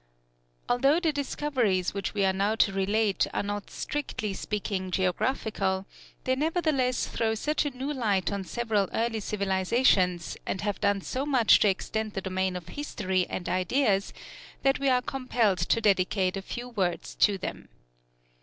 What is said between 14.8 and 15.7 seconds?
are compelled